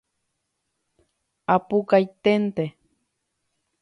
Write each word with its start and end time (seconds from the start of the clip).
Apukaiténte. 1.55 2.65